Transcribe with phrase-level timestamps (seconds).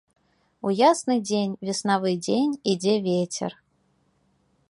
[0.69, 3.51] У ясны дзень, веснавы дзень, ідзе вецер.